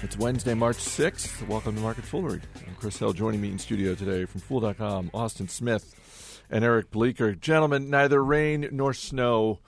[0.00, 1.46] It's Wednesday, March 6th.
[1.48, 2.40] Welcome to Market Foolery.
[2.66, 3.12] I'm Chris Hill.
[3.12, 7.34] Joining me in studio today from Fool.com, Austin Smith and Eric Bleeker.
[7.34, 9.58] Gentlemen, neither rain nor snow,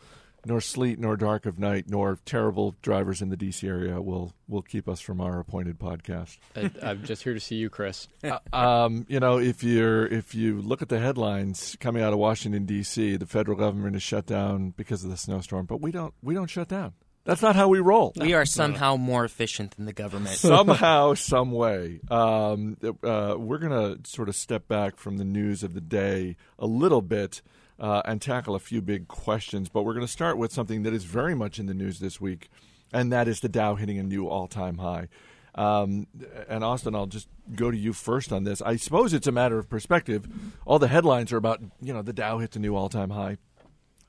[0.47, 3.67] nor sleet nor dark of night, nor terrible drivers in the D.C.
[3.67, 6.39] area will will keep us from our appointed podcast.
[6.55, 8.07] I, I'm just here to see you, Chris.
[8.23, 12.21] Uh, um, you know, if you're if you look at the headlines coming out of
[12.21, 16.15] Washington D.C., the federal government is shut down because of the snowstorm, but we don't
[16.23, 16.95] we don't shut down.
[17.25, 18.13] That's not how we roll.
[18.17, 20.35] We are somehow more efficient than the government.
[20.37, 22.01] Somehow, some way.
[22.11, 23.73] Um, uh, we're going
[24.03, 27.43] to sort of step back from the news of the day a little bit
[27.79, 29.69] uh, and tackle a few big questions.
[29.69, 32.21] But we're going to start with something that is very much in the news this
[32.21, 32.49] week,
[32.93, 35.09] and that is the Dow hitting a new all time high.
[35.55, 36.07] Um,
[36.49, 38.63] and Austin, I'll just go to you first on this.
[38.63, 40.27] I suppose it's a matter of perspective.
[40.65, 43.37] All the headlines are about, you know, the Dow hits a new all time high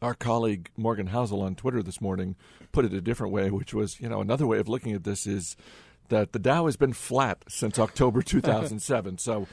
[0.02, 2.36] our colleague Morgan Housel on Twitter this morning
[2.72, 5.28] put it a different way, which was, you know, another way of looking at this
[5.28, 5.56] is
[6.10, 9.18] that the Dow has been flat since October 2007.
[9.18, 9.48] so,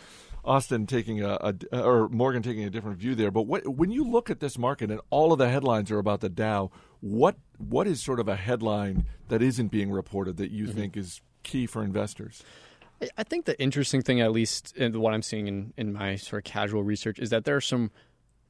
[0.45, 3.31] Austin taking a, a, or Morgan taking a different view there.
[3.31, 6.21] But what, when you look at this market and all of the headlines are about
[6.21, 10.65] the Dow, what what is sort of a headline that isn't being reported that you
[10.65, 10.79] mm-hmm.
[10.79, 12.43] think is key for investors?
[13.17, 16.51] I think the interesting thing, at least what I'm seeing in, in my sort of
[16.51, 17.91] casual research, is that there are some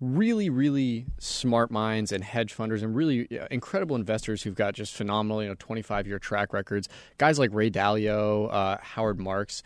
[0.00, 5.42] really, really smart minds and hedge funders and really incredible investors who've got just phenomenal,
[5.42, 6.88] you know, 25 year track records.
[7.18, 9.62] Guys like Ray Dalio, uh, Howard Marks,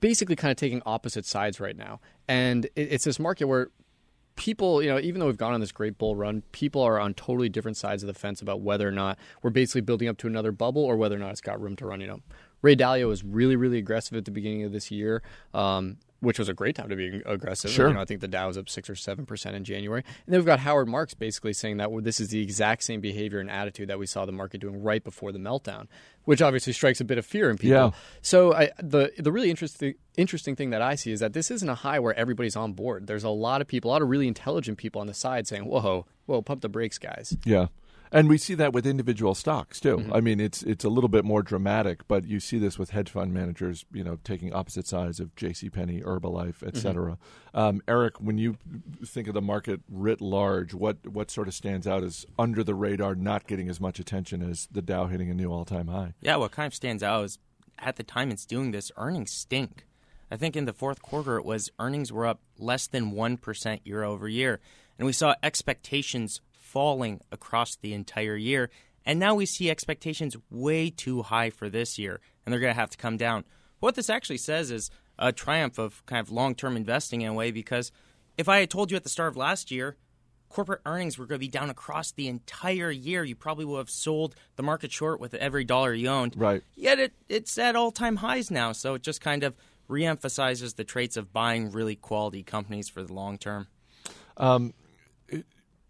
[0.00, 2.00] basically kind of taking opposite sides right now.
[2.28, 3.68] And it's this market where
[4.36, 7.14] people, you know, even though we've gone on this great bull run, people are on
[7.14, 10.26] totally different sides of the fence about whether or not we're basically building up to
[10.26, 12.00] another bubble or whether or not it's got room to run.
[12.00, 12.20] You know,
[12.62, 15.22] Ray Dalio was really, really aggressive at the beginning of this year.
[15.52, 17.72] Um, which was a great time to be aggressive.
[17.72, 17.88] Sure.
[17.88, 20.32] You know, I think the Dow was up six or seven percent in January, and
[20.32, 23.40] then we've got Howard Marks basically saying that well, this is the exact same behavior
[23.40, 25.88] and attitude that we saw the market doing right before the meltdown,
[26.24, 27.76] which obviously strikes a bit of fear in people.
[27.76, 27.90] Yeah.
[28.22, 31.68] So I, the the really interesting interesting thing that I see is that this isn't
[31.68, 33.08] a high where everybody's on board.
[33.08, 35.64] There's a lot of people, a lot of really intelligent people on the side saying,
[35.64, 37.66] "Whoa, whoa, pump the brakes, guys." Yeah.
[38.12, 39.96] And we see that with individual stocks too.
[39.96, 40.12] Mm-hmm.
[40.12, 43.08] I mean, it's it's a little bit more dramatic, but you see this with hedge
[43.08, 45.70] fund managers, you know, taking opposite sides of J.C.
[45.70, 46.78] Penney, Herbalife, et mm-hmm.
[46.78, 47.12] cetera.
[47.12, 47.58] Mm-hmm.
[47.58, 48.58] Um, Eric, when you
[49.04, 52.74] think of the market writ large, what what sort of stands out as under the
[52.74, 56.12] radar, not getting as much attention as the Dow hitting a new all time high?
[56.20, 57.38] Yeah, what kind of stands out is
[57.78, 59.86] at the time it's doing this, earnings stink.
[60.30, 63.80] I think in the fourth quarter it was earnings were up less than one percent
[63.86, 64.60] year over year,
[64.98, 68.70] and we saw expectations falling across the entire year.
[69.04, 72.80] And now we see expectations way too high for this year, and they're going to
[72.80, 73.44] have to come down.
[73.80, 77.34] What this actually says is a triumph of kind of long term investing in a
[77.34, 77.92] way because
[78.38, 79.96] if I had told you at the start of last year,
[80.48, 83.90] corporate earnings were going to be down across the entire year, you probably would have
[83.90, 86.34] sold the market short with every dollar you owned.
[86.36, 86.62] Right.
[86.74, 89.54] Yet it, it's at all time highs now, so it just kind of
[89.90, 93.66] reemphasizes the traits of buying really quality companies for the long term.
[94.36, 94.72] Um,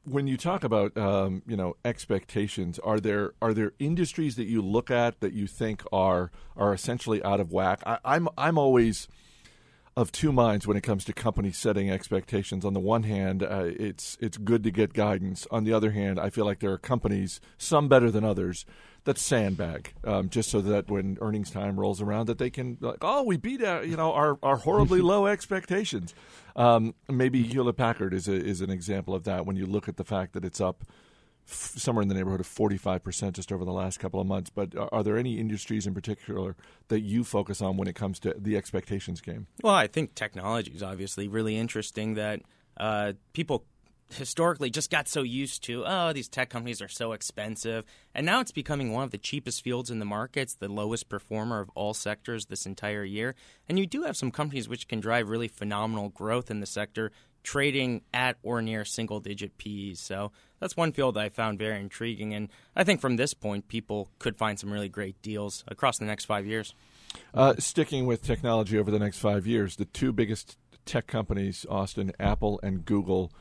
[0.05, 4.63] when you talk about um, you know expectations, are there are there industries that you
[4.63, 7.81] look at that you think are are essentially out of whack?
[7.87, 9.09] I, I'm I'm always
[9.95, 12.65] of two minds when it comes to companies setting expectations.
[12.65, 15.47] On the one hand, uh, it's it's good to get guidance.
[15.51, 18.65] On the other hand, I feel like there are companies, some better than others,
[19.05, 22.99] that sandbag um, just so that when earnings time rolls around, that they can like,
[23.03, 26.15] oh, we beat uh, you know our, our horribly low expectations.
[26.55, 29.47] Um, maybe Hewlett Packard is a, is an example of that.
[29.47, 30.85] When you look at the fact that it's up
[31.49, 34.27] f- somewhere in the neighborhood of forty five percent just over the last couple of
[34.27, 34.51] months.
[34.51, 36.55] But are, are there any industries in particular
[36.89, 39.49] that you focus on when it comes to the expectations game?
[39.63, 42.15] Well, I think technology is obviously really interesting.
[42.15, 42.43] That
[42.77, 43.65] uh, people
[44.13, 47.85] historically just got so used to, oh, these tech companies are so expensive.
[48.15, 51.61] And now it's becoming one of the cheapest fields in the markets, the lowest performer
[51.61, 53.35] of all sectors this entire year.
[53.69, 57.13] And you do have some companies which can drive really phenomenal growth in the sector,
[57.43, 60.01] trading at or near single digit PEs.
[60.01, 62.35] So that's one field that I found very intriguing.
[62.35, 66.05] And I think from this point, people could find some really great deals across the
[66.05, 66.75] next five years.
[67.35, 70.57] Uh, sticking with technology over the next five years, the two biggest
[70.87, 73.33] tech companies, Austin, Apple and Google,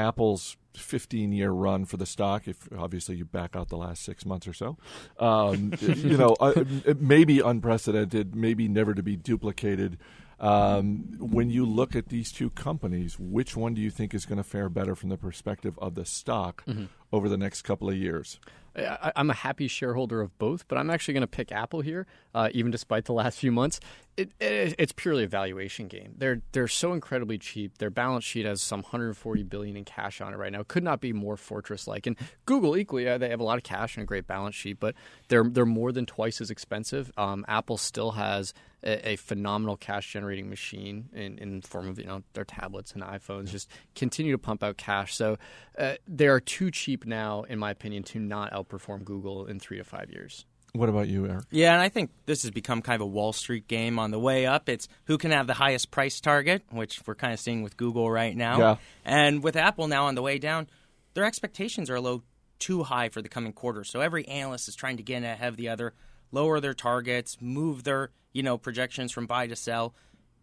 [0.00, 4.24] Apple's 15 year run for the stock, if obviously you back out the last six
[4.24, 4.78] months or so,
[5.18, 6.64] um, you know, uh,
[6.98, 9.98] maybe unprecedented, maybe never to be duplicated.
[10.38, 14.38] Um, when you look at these two companies, which one do you think is going
[14.38, 16.86] to fare better from the perspective of the stock mm-hmm.
[17.12, 18.40] over the next couple of years?
[18.74, 22.06] I, am a happy shareholder of both, but I'm actually going to pick Apple here,
[22.34, 23.80] uh, even despite the last few months.
[24.16, 26.14] It, it, it's purely a valuation game.
[26.18, 27.78] They're they're so incredibly cheap.
[27.78, 30.62] Their balance sheet has some 140 billion in cash on it right now.
[30.66, 32.06] Could not be more fortress like.
[32.06, 34.78] And Google equally, uh, they have a lot of cash and a great balance sheet,
[34.78, 34.94] but
[35.28, 37.10] they're they're more than twice as expensive.
[37.16, 38.52] Um, Apple still has
[38.82, 43.02] a, a, phenomenal cash generating machine in in form of you know their tablets and
[43.02, 43.50] iPhones.
[43.50, 45.14] Just continue to pump out cash.
[45.14, 45.38] So
[45.78, 49.78] uh, they are too cheap now, in my opinion, to not outperform Google in three
[49.78, 50.46] to five years.
[50.72, 51.44] What about you, Eric?
[51.50, 54.18] Yeah, and I think this has become kind of a Wall Street game on the
[54.18, 54.68] way up.
[54.68, 58.10] It's who can have the highest price target, which we're kind of seeing with Google
[58.10, 58.58] right now.
[58.58, 58.76] Yeah.
[59.04, 60.68] And with Apple now on the way down,
[61.14, 62.22] their expectations are a little
[62.58, 63.82] too high for the coming quarter.
[63.84, 65.94] So every analyst is trying to get ahead of the other,
[66.30, 69.94] lower their targets, move their, you know, projections from buy to sell.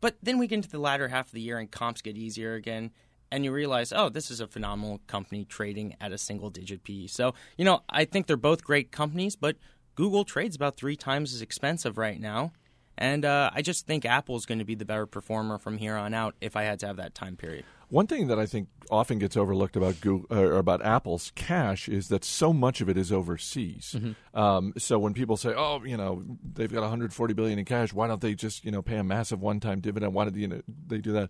[0.01, 2.55] But then we get into the latter half of the year and comps get easier
[2.55, 2.91] again
[3.31, 7.07] and you realize, oh, this is a phenomenal company trading at a single digit PE.
[7.07, 9.57] So, you know, I think they're both great companies, but
[9.97, 12.53] Google trades about three times as expensive right now.
[12.99, 16.13] And uh, I just think Apple's going to be the better performer from here on
[16.13, 17.65] out if I had to have that time period.
[17.89, 22.09] One thing that I think often gets overlooked about Google, or about Apple's cash is
[22.09, 23.95] that so much of it is overseas.
[23.97, 24.39] Mm-hmm.
[24.39, 26.21] Um, so when people say, "Oh, you know,
[26.53, 29.41] they've got 140 billion in cash, why don't they just you know pay a massive
[29.41, 30.13] one-time dividend?
[30.13, 31.29] Why did you know, they do that?"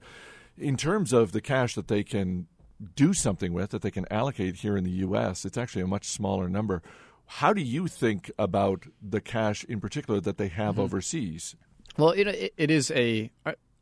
[0.57, 2.47] In terms of the cash that they can
[2.95, 6.07] do something with, that they can allocate here in the U.S., it's actually a much
[6.07, 6.81] smaller number.
[7.27, 10.83] How do you think about the cash in particular that they have mm-hmm.
[10.83, 11.55] overseas?
[11.97, 13.31] Well, it, it is a.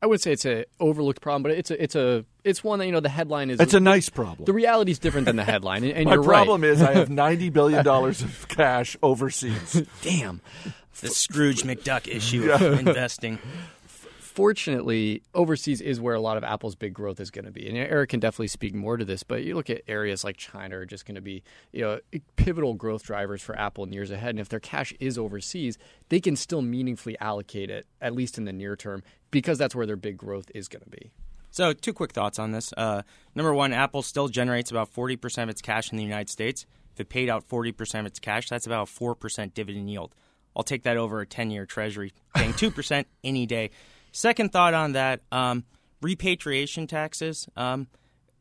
[0.02, 2.86] I would say it's a overlooked problem, but it's a it's a it's one that
[2.86, 3.60] you know the headline is.
[3.60, 4.46] It's a nice problem.
[4.46, 6.72] The reality is different than the headline, and, and my problem right.
[6.72, 9.84] is I have ninety billion dollars of cash overseas.
[10.02, 10.42] Damn,
[11.02, 12.64] the Scrooge McDuck issue yeah.
[12.64, 13.40] of investing
[14.36, 17.68] fortunately, overseas is where a lot of Apple's big growth is going to be.
[17.70, 20.78] And Eric can definitely speak more to this, but you look at areas like China
[20.80, 21.42] are just going to be
[21.72, 22.00] you know
[22.36, 24.32] pivotal growth drivers for Apple in years ahead.
[24.32, 25.78] And if their cash is overseas,
[26.10, 29.86] they can still meaningfully allocate it, at least in the near term, because that's where
[29.86, 31.12] their big growth is going to be.
[31.50, 32.74] So, two quick thoughts on this.
[32.76, 33.04] Uh,
[33.34, 36.66] number one, Apple still generates about 40% of its cash in the United States.
[36.94, 40.14] If it paid out 40% of its cash, that's about a 4% dividend yield.
[40.54, 43.72] I'll take that over a 10 year treasury, paying 2% any day.
[44.16, 45.66] Second thought on that um,
[46.02, 47.50] repatriation taxes.
[47.58, 47.88] Um,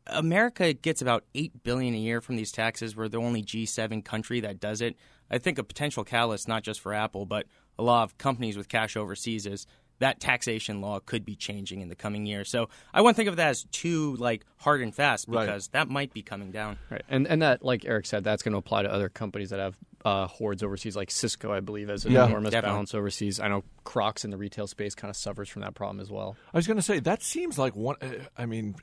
[0.07, 2.95] America gets about eight billion a year from these taxes.
[2.95, 4.95] We're the only G7 country that does it.
[5.29, 7.45] I think a potential catalyst, not just for Apple, but
[7.77, 9.67] a lot of companies with cash overseas, is
[9.99, 12.45] that taxation law could be changing in the coming year.
[12.45, 15.71] So I wouldn't think of that as too like hard and fast because right.
[15.73, 16.77] that might be coming down.
[16.89, 19.59] Right, and and that like Eric said, that's going to apply to other companies that
[19.59, 19.75] have
[20.05, 22.75] uh, hoards overseas, like Cisco, I believe, has an yeah, enormous definitely.
[22.75, 23.39] balance overseas.
[23.39, 26.37] I know Crocs in the retail space kind of suffers from that problem as well.
[26.53, 27.95] I was going to say that seems like one.
[27.99, 28.75] Uh, I mean,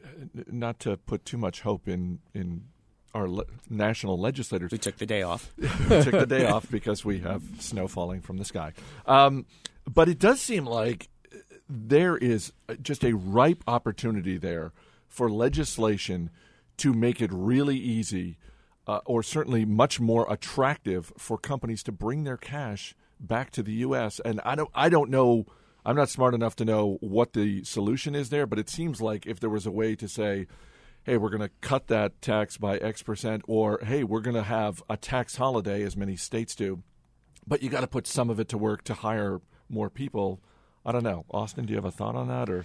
[0.51, 2.65] not to put too much hope in in
[3.15, 4.73] our le- national legislators.
[4.73, 5.55] We took the day off.
[5.89, 8.73] took the day off because we have snow falling from the sky.
[9.07, 9.47] Um,
[9.89, 11.09] but it does seem like
[11.69, 12.53] there is
[12.83, 14.73] just a ripe opportunity there
[15.07, 16.31] for legislation
[16.79, 18.39] to make it really easy
[18.87, 23.73] uh, or certainly much more attractive for companies to bring their cash back to the
[23.75, 24.21] U.S.
[24.25, 25.47] And I don't, I don't know.
[25.85, 29.27] I'm not smart enough to know what the solution is there, but it seems like
[29.27, 30.47] if there was a way to say,
[31.05, 34.43] "Hey, we're going to cut that tax by X percent," or "Hey, we're going to
[34.43, 36.83] have a tax holiday," as many states do,
[37.47, 40.41] but you got to put some of it to work to hire more people.
[40.85, 41.65] I don't know, Austin.
[41.67, 42.65] Do you have a thought on that, or?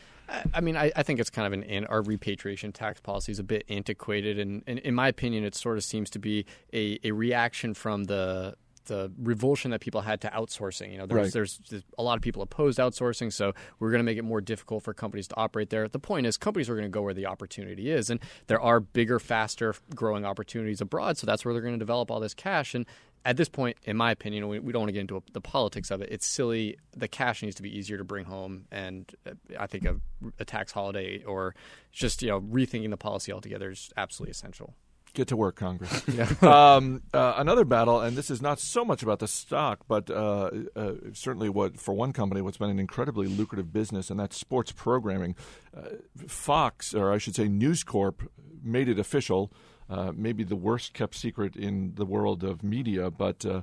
[0.54, 3.44] I mean, I, I, think it's kind of an our repatriation tax policy is a
[3.44, 7.12] bit antiquated, and, and, in my opinion, it sort of seems to be a, a
[7.12, 8.56] reaction from the
[8.88, 10.92] the revulsion that people had to outsourcing.
[10.92, 11.34] You know, there's, right.
[11.34, 14.42] there's, there's a lot of people opposed outsourcing, so we're going to make it more
[14.42, 15.88] difficult for companies to operate there.
[15.88, 18.80] The point is, companies are going to go where the opportunity is, and there are
[18.80, 21.18] bigger, faster growing opportunities abroad.
[21.18, 22.74] So that's where they're going to develop all this cash.
[22.74, 22.86] And
[23.26, 25.42] at this point, in my opinion, we, we don't want to get into a, the
[25.42, 26.10] politics of it.
[26.12, 26.78] It's silly.
[26.96, 29.96] The cash needs to be easier to bring home, and uh, I think a,
[30.40, 31.56] a tax holiday or
[31.92, 34.76] just you know rethinking the policy altogether is absolutely essential.
[35.14, 36.04] Get to work, Congress.
[36.14, 36.32] yeah.
[36.76, 40.52] um, uh, another battle, and this is not so much about the stock, but uh,
[40.76, 44.72] uh, certainly what for one company, what's been an incredibly lucrative business, and that's sports
[44.72, 45.36] programming.
[45.76, 45.96] Uh,
[46.28, 48.30] Fox, or I should say, News Corp,
[48.64, 49.52] made it official
[49.90, 53.62] uh, maybe the worst kept secret in the world of media, but uh,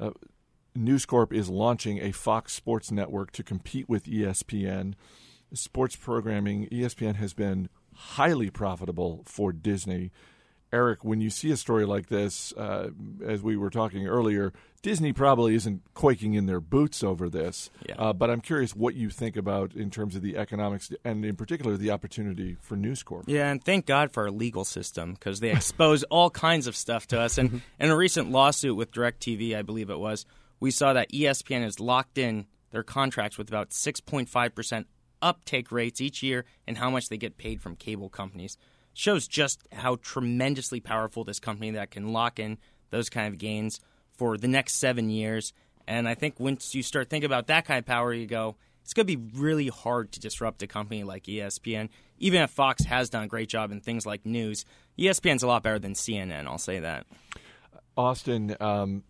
[0.00, 0.10] uh,
[0.74, 4.94] News Corp is launching a Fox Sports network to compete with ESPN.
[5.54, 10.10] Sports programming, ESPN has been highly profitable for Disney.
[10.72, 12.90] Eric, when you see a story like this, uh,
[13.24, 17.70] as we were talking earlier, Disney probably isn't quaking in their boots over this.
[17.88, 17.94] Yeah.
[17.98, 21.36] Uh, but I'm curious what you think about in terms of the economics and, in
[21.36, 23.24] particular, the opportunity for News Corp.
[23.26, 27.06] Yeah, and thank God for our legal system because they expose all kinds of stuff
[27.08, 27.38] to us.
[27.38, 30.26] And in a recent lawsuit with DirecTV, I believe it was,
[30.60, 34.84] we saw that ESPN is locked in their contracts with about 6.5%
[35.22, 38.56] uptake rates each year and how much they get paid from cable companies.
[38.98, 42.56] Shows just how tremendously powerful this company that can lock in
[42.88, 43.78] those kind of gains
[44.14, 45.52] for the next seven years.
[45.86, 48.94] And I think once you start thinking about that kind of power, you go, it's
[48.94, 51.90] going to be really hard to disrupt a company like ESPN.
[52.18, 54.64] Even if Fox has done a great job in things like news,
[54.98, 56.46] ESPN's a lot better than CNN.
[56.46, 57.04] I'll say that.
[57.98, 59.02] Austin, um,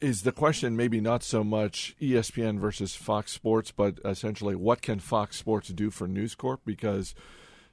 [0.00, 5.00] is the question maybe not so much ESPN versus Fox Sports, but essentially what can
[5.00, 6.62] Fox Sports do for News Corp?
[6.64, 7.14] Because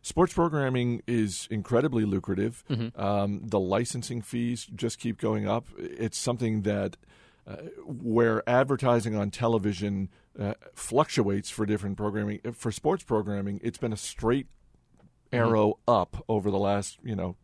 [0.01, 2.63] sports programming is incredibly lucrative.
[2.69, 2.99] Mm-hmm.
[2.99, 5.67] Um, the licensing fees just keep going up.
[5.77, 6.97] It's something that
[7.47, 12.39] uh, where advertising on television uh, fluctuates for different programming.
[12.53, 14.47] For sports programming, it's been a straight
[15.33, 15.91] arrow mm-hmm.
[15.91, 17.35] up over the last you know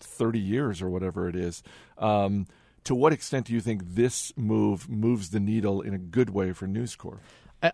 [0.00, 1.62] 30 years or whatever it is.
[1.98, 2.46] Um,
[2.84, 6.52] to what extent do you think this move moves the needle in a good way
[6.52, 7.20] for News Corp?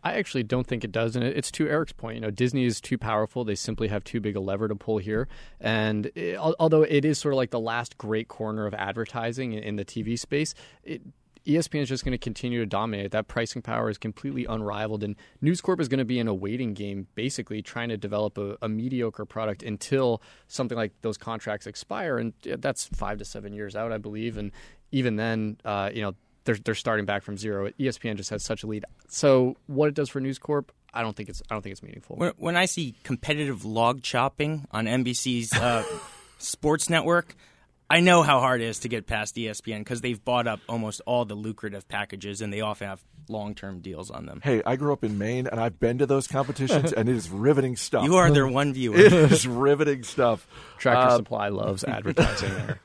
[0.03, 2.17] I actually don't think it does, and it's to Eric's point.
[2.17, 4.99] You know, Disney is too powerful; they simply have too big a lever to pull
[4.99, 5.29] here.
[5.61, 9.77] And it, although it is sort of like the last great corner of advertising in
[9.77, 11.03] the TV space, it,
[11.47, 13.11] ESPN is just going to continue to dominate.
[13.11, 16.35] That pricing power is completely unrivaled, and News Corp is going to be in a
[16.35, 21.67] waiting game, basically trying to develop a, a, mediocre product until something like those contracts
[21.67, 24.37] expire, and that's five to seven years out, I believe.
[24.37, 24.53] And
[24.93, 27.71] even then, uh, you know, they're they're starting back from zero.
[27.79, 28.85] ESPN just has such a lead.
[29.09, 31.83] So what it does for News Corp, I don't think it's I don't think it's
[31.83, 32.17] meaningful.
[32.17, 35.85] When, when I see competitive log chopping on NBC's uh,
[36.39, 37.35] sports network,
[37.93, 41.03] I know how hard it is to get past ESPN because they've bought up almost
[41.07, 44.41] all the lucrative packages and they often have long term deals on them.
[44.43, 47.29] Hey, I grew up in Maine and I've been to those competitions and it is
[47.29, 48.05] riveting stuff.
[48.05, 48.97] You are their one viewer.
[48.97, 50.47] it is riveting stuff.
[50.79, 52.81] Tractor uh, Supply loves advertising there.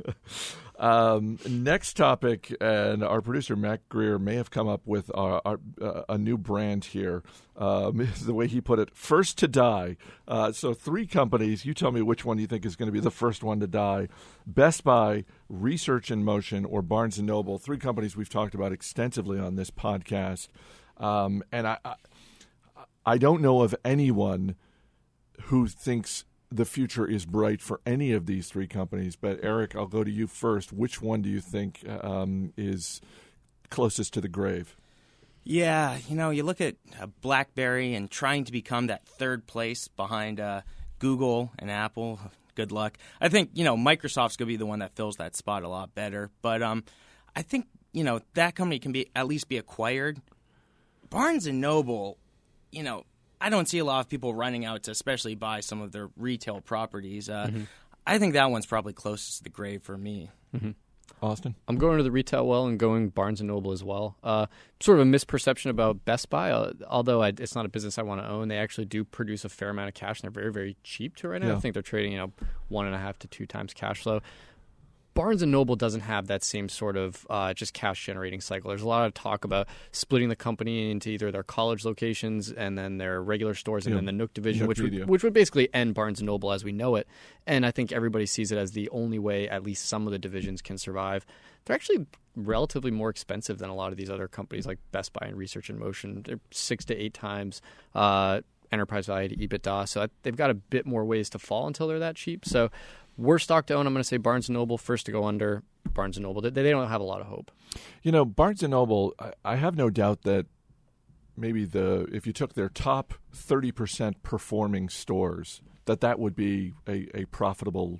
[0.80, 5.60] Um, next topic, and our producer Matt Greer may have come up with our, our,
[5.82, 7.24] uh, a new brand here.
[7.56, 9.98] Um, the way he put it, first to die.
[10.28, 11.66] Uh, so three companies.
[11.66, 13.68] You tell me which one you think is going to be the first one to
[13.68, 14.08] die:
[14.46, 17.58] Best Buy, Research in Motion, or Barnes and Noble.
[17.58, 20.50] Three companies we've talked about extensively on this podcast,
[20.98, 21.96] um, and I, I
[23.04, 24.56] I don't know of anyone
[25.44, 29.16] who thinks the future is bright for any of these three companies.
[29.16, 30.72] But Eric, I'll go to you first.
[30.72, 33.01] Which one do you think um, is
[33.70, 34.75] closest to the grave?
[35.44, 36.75] Yeah, you know, you look at
[37.22, 40.62] BlackBerry and trying to become that third place behind uh,
[41.00, 42.20] Google and Apple.
[42.56, 42.98] Good luck.
[43.22, 45.70] I think you know Microsoft's going to be the one that fills that spot a
[45.70, 46.32] lot better.
[46.42, 46.84] But um,
[47.36, 50.20] I think you know that company can be at least be acquired.
[51.10, 52.18] Barnes and Noble,
[52.72, 53.06] you know,
[53.39, 56.10] I don't see a lot of people running out to especially buy some of their
[56.17, 57.29] retail properties.
[57.29, 57.63] Uh, mm-hmm.
[58.06, 60.29] I think that one's probably closest to the grave for me.
[60.56, 60.72] Mm-hmm.
[61.22, 64.17] Austin, I'm going to the retail well and going Barnes and Noble as well.
[64.24, 64.46] Uh,
[64.79, 68.03] sort of a misperception about Best Buy, uh, although I, it's not a business I
[68.03, 68.50] want to own.
[68.50, 71.29] They actually do produce a fair amount of cash, and they're very, very cheap to
[71.29, 71.50] right now.
[71.50, 71.56] Yeah.
[71.56, 72.34] I think they're trading, you know,
[72.67, 74.22] one and a half to two times cash flow.
[75.18, 78.70] Barnes and Noble doesn't have that same sort of uh, just cash generating cycle.
[78.70, 82.78] There's a lot of talk about splitting the company into either their college locations and
[82.78, 83.98] then their regular stores and yeah.
[83.98, 86.64] then the Nook division, Nook which would, which would basically end Barnes and Noble as
[86.64, 87.08] we know it.
[87.48, 90.20] And I think everybody sees it as the only way at least some of the
[90.20, 91.26] divisions can survive.
[91.66, 92.06] They're actually
[92.36, 95.72] relatively more expensive than a lot of these other companies like Best Buy and Research
[95.72, 96.22] in Motion.
[96.26, 97.60] They're six to eight times.
[97.96, 99.88] Uh, enterprise value to EBITDA.
[99.88, 102.46] So they've got a bit more ways to fall until they're that cheap.
[102.46, 102.70] So
[103.18, 104.78] Worst stock to own, I'm going to say Barnes Noble.
[104.78, 106.42] First to go under, Barnes Noble.
[106.42, 107.52] They, they don't have a lot of hope.
[108.04, 109.14] You know, Barnes Noble.
[109.20, 110.46] I, I have no doubt that
[111.36, 117.08] maybe the if you took their top 30% performing stores, that that would be a,
[117.18, 118.00] a profitable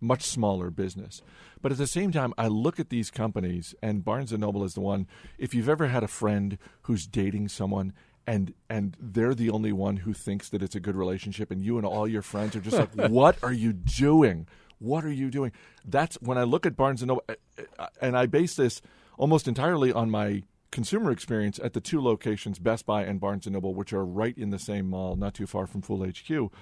[0.00, 1.22] much smaller business.
[1.60, 4.74] But at the same time, I look at these companies, and Barnes and Noble is
[4.74, 5.06] the one.
[5.38, 7.92] If you've ever had a friend who's dating someone
[8.28, 11.78] and and they're the only one who thinks that it's a good relationship and you
[11.78, 14.46] and all your friends are just like what are you doing
[14.78, 15.50] what are you doing
[15.86, 17.34] that's when i look at barnes and noble uh,
[17.78, 18.82] uh, and i base this
[19.16, 23.54] almost entirely on my consumer experience at the two locations best buy and barnes and
[23.54, 26.52] noble which are right in the same mall not too far from Fool hq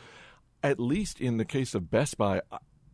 [0.63, 2.41] at least in the case of best buy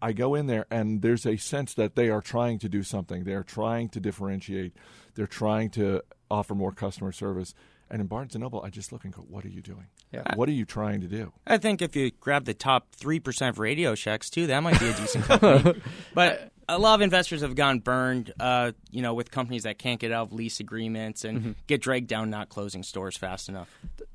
[0.05, 3.23] I go in there and there's a sense that they are trying to do something.
[3.23, 4.73] They're trying to differentiate.
[5.15, 7.55] They're trying to offer more customer service.
[7.93, 9.87] And in Barnes and Noble, I just look and go, "What are you doing?
[10.13, 10.35] Yeah.
[10.35, 13.51] What are you trying to do?" I think if you grab the top three percent
[13.51, 15.81] of Radio Shacks too, that might be a decent company.
[16.15, 20.01] but a lot of investors have gone burned, uh, you know, with companies that can't
[20.01, 21.53] get out of lease agreements and mm-hmm.
[21.67, 23.69] get dragged down not closing stores fast enough.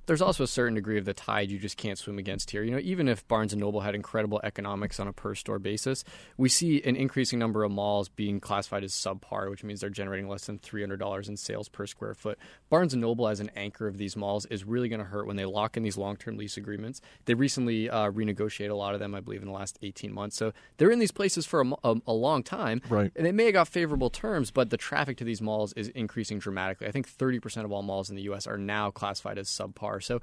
[0.08, 2.64] There's also a certain degree of the tide you just can't swim against here.
[2.64, 6.04] You know, even if Barnes and Noble had incredible economics on a per store basis,
[6.38, 10.30] we see an increasing number of malls being classified as subpar, which means they're generating
[10.30, 12.40] less than $300 in sales per square foot.
[12.70, 15.36] Barnes and Noble, as an anchor of these malls, is really going to hurt when
[15.36, 17.02] they lock in these long term lease agreements.
[17.26, 20.38] They recently uh, renegotiated a lot of them, I believe, in the last 18 months.
[20.38, 22.82] So they're in these places for a, a, a long time.
[22.90, 23.12] Right.
[23.14, 26.40] And they may have got favorable terms, but the traffic to these malls is increasing
[26.40, 26.88] dramatically.
[26.88, 28.48] I think 30% of all malls in the U.S.
[28.48, 29.97] are now classified as subpar.
[30.02, 30.22] So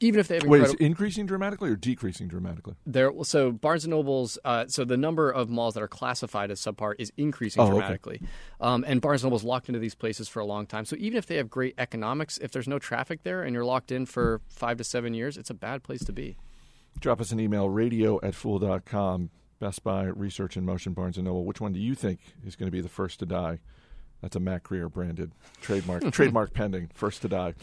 [0.00, 2.74] even if they have Wait, is incredible, it increasing dramatically or decreasing dramatically?
[2.86, 6.60] there so Barnes and Nobles, uh, so the number of malls that are classified as
[6.60, 7.72] subpar is increasing Oh, okay.
[7.72, 8.22] dramatically,
[8.60, 10.84] um, and Barnes and Noble's locked into these places for a long time.
[10.84, 13.90] So even if they have great economics, if there's no traffic there and you're locked
[13.90, 16.36] in for five to seven years, it's a bad place to be.
[17.00, 19.30] Drop us an email, radio at fool.com.
[19.60, 21.44] Best Buy, Research in Motion, Barnes and Noble.
[21.44, 23.58] Which one do you think is going to be the first to die?
[24.20, 27.54] That's a Matt Greer branded trademark, trademark pending, first to die.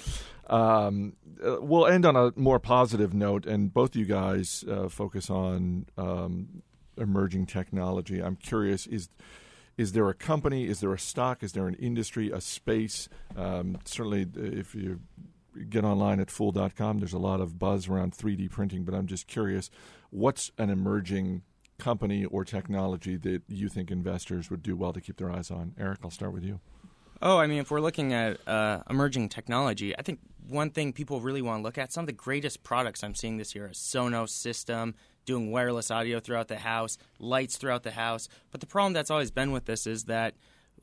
[0.48, 1.14] Um,
[1.46, 5.88] uh, we'll end on a more positive note, and both you guys uh, focus on
[5.98, 6.62] um,
[6.98, 8.22] emerging technology.
[8.22, 9.10] I'm curious is
[9.78, 13.10] is there a company, is there a stock, is there an industry, a space?
[13.36, 15.02] Um, certainly, uh, if you
[15.70, 19.28] get online at fool.com, there's a lot of buzz around 3D printing, but I'm just
[19.28, 19.70] curious
[20.12, 21.42] what's an emerging
[21.78, 25.74] company or technology that you think investors would do well to keep their eyes on?
[25.80, 26.60] Eric, I'll start with you.
[27.22, 31.22] Oh, I mean, if we're looking at uh, emerging technology, I think one thing people
[31.22, 33.78] really want to look at, some of the greatest products I'm seeing this year is
[33.78, 38.28] Sonos system, doing wireless audio throughout the house, lights throughout the house.
[38.52, 40.36] But the problem that's always been with this is that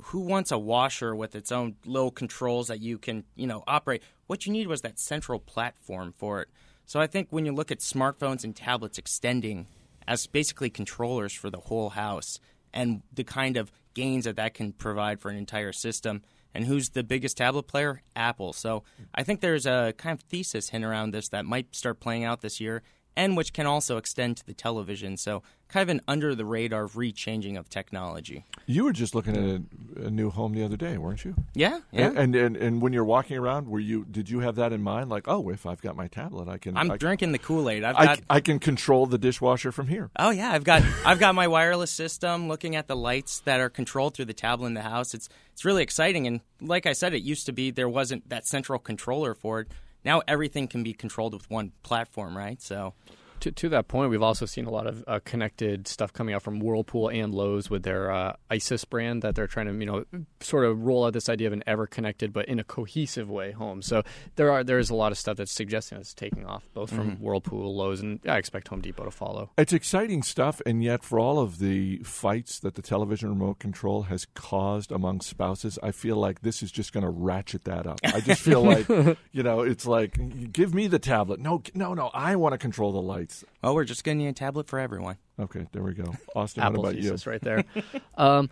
[0.04, 4.02] who wants a washer with its own little controls that you can, you know, operate?
[4.26, 6.49] What you need was that central platform for it.
[6.87, 9.66] So I think when you look at smartphones and tablets extending
[10.06, 12.38] as basically controllers for the whole house
[12.73, 16.23] and the kind of gains that that can provide for an entire system.
[16.54, 18.02] And who's the biggest tablet player?
[18.14, 18.52] Apple.
[18.52, 22.25] So I think there's a kind of thesis hint around this that might start playing
[22.25, 22.82] out this year
[23.16, 25.16] and which can also extend to the television.
[25.16, 28.45] So kind of an under the radar rechanging of technology.
[28.66, 31.35] You were just looking at a, a new home the other day, weren't you?
[31.54, 32.12] Yeah, yeah.
[32.14, 35.11] And, and and when you're walking around, were you did you have that in mind?
[35.11, 36.76] Like, oh, if I've got my tablet, I can.
[36.76, 37.85] I'm I, drinking the Kool Aid.
[37.85, 40.11] I've I, got I can control the dishwasher from here.
[40.19, 43.71] Oh yeah, I've got I've got my wireless system looking at the lights that are
[43.71, 45.14] controlled through the tablet in the house.
[45.14, 48.47] It's it's really exciting and like I said it used to be there wasn't that
[48.47, 49.69] central controller for it.
[50.04, 52.61] Now everything can be controlled with one platform, right?
[52.61, 52.94] So
[53.42, 56.42] To, to that point, we've also seen a lot of uh, connected stuff coming out
[56.42, 60.05] from Whirlpool and Lowe's with their uh, Iris brand that they're trying to, you know,
[60.40, 63.50] sort of roll out this idea of an ever connected but in a cohesive way
[63.50, 63.83] home.
[63.83, 64.02] So
[64.37, 67.16] there are there is a lot of stuff that's suggesting it's taking off, both from
[67.20, 69.50] Whirlpool, Lowe's, and I expect Home Depot to follow.
[69.59, 74.02] It's exciting stuff, and yet for all of the fights that the television remote control
[74.05, 77.98] has caused among spouses, I feel like this is just going to ratchet that up.
[78.05, 78.88] I just feel like,
[79.33, 81.40] you know, it's like, give me the tablet.
[81.40, 83.32] No, no, no, I want to control the lights.
[83.62, 85.16] Well, we're just getting you a tablet for everyone.
[85.38, 86.14] Okay, there we go.
[86.37, 87.11] Austin, Apple what about you?
[87.11, 87.64] thesis right there.
[88.16, 88.51] um,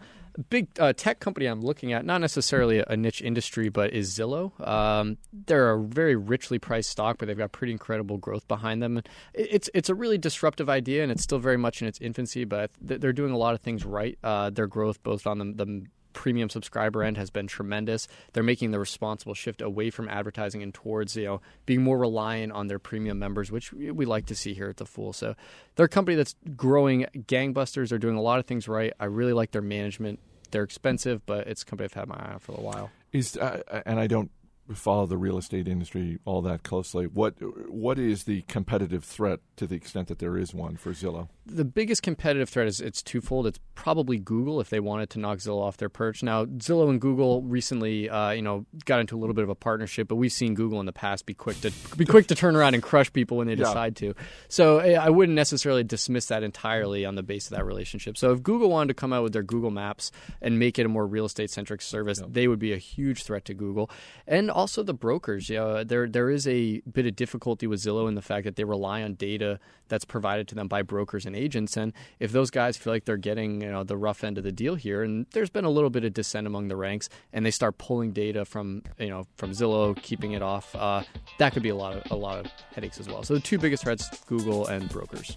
[0.48, 4.12] big uh, tech company I'm looking at, not necessarily a, a niche industry, but is
[4.16, 4.58] Zillow.
[4.66, 8.96] Um, they're a very richly priced stock, but they've got pretty incredible growth behind them.
[8.98, 12.44] And It's it's a really disruptive idea, and it's still very much in its infancy,
[12.44, 14.18] but they're doing a lot of things right.
[14.22, 18.08] Uh, their growth, both on the, the premium subscriber end has been tremendous.
[18.32, 22.52] They're making the responsible shift away from advertising and towards you know being more reliant
[22.52, 25.12] on their premium members, which we like to see here at the Fool.
[25.12, 25.34] So
[25.76, 27.90] they're a company that's growing gangbusters.
[27.90, 28.92] They're doing a lot of things right.
[28.98, 30.18] I really like their management.
[30.50, 32.90] They're expensive, but it's a company I've had my eye on for a while.
[33.12, 34.30] Is uh, and I don't
[34.76, 37.06] follow the real estate industry all that closely.
[37.06, 37.34] What
[37.70, 41.28] what is the competitive threat to the extent that there is one for Zillow?
[41.46, 43.44] the biggest competitive threat is it's twofold.
[43.44, 46.22] It's probably Google if they wanted to knock Zillow off their perch.
[46.22, 49.56] Now, Zillow and Google recently, uh, you know, got into a little bit of a
[49.56, 52.54] partnership, but we've seen Google in the past be quick to be quick to turn
[52.54, 53.64] around and crush people when they Yeah.
[53.64, 54.14] decide to.
[54.48, 58.16] So eh, I wouldn't necessarily dismiss that entirely on the base of that relationship.
[58.16, 60.88] So if Google wanted to come out with their Google Maps and make it a
[60.88, 63.90] more real estate centric service, they would be a huge threat to Google,
[64.28, 65.50] and also the brokers.
[65.50, 68.64] Know, there there is a bit of difficulty with Zillow in the fact that they
[68.64, 72.76] rely on data that's provided to them by brokers and agents, and if those guys
[72.76, 75.50] feel like they're getting you know the rough end of the deal here, and there's
[75.50, 78.82] been a little bit of dissent among the ranks, and they start pulling data from
[78.98, 81.02] you know from Zillow, keeping it off, uh,
[81.38, 83.22] that could be a lot of a lot of headaches as well.
[83.22, 85.36] So the two biggest threats: Google and brokers.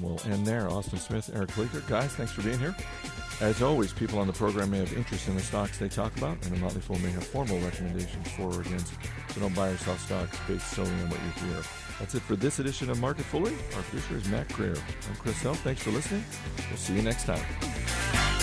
[0.00, 0.70] We'll end there.
[0.70, 1.82] Austin Smith, Eric Bleeker.
[1.86, 2.74] Guys, thanks for being here.
[3.40, 6.34] As always, people on the program may have interest in the stocks they talk about,
[6.44, 8.92] and the Motley Fool may have formal recommendations for or against.
[9.30, 11.62] So don't buy or sell stocks based solely on what you hear.
[11.98, 13.56] That's it for this edition of Market Foolery.
[13.74, 14.76] Our producer is Matt Greer.
[15.08, 15.54] I'm Chris Hill.
[15.54, 16.24] Thanks for listening.
[16.68, 18.41] We'll see you next time.